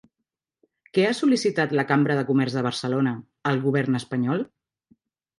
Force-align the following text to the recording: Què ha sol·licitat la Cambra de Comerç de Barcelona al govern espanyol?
Què 0.97 1.03
ha 1.07 1.09
sol·licitat 1.17 1.75
la 1.79 1.83
Cambra 1.91 2.15
de 2.19 2.23
Comerç 2.29 2.55
de 2.59 2.63
Barcelona 2.67 3.11
al 3.51 3.61
govern 3.67 3.99
espanyol? 4.01 4.43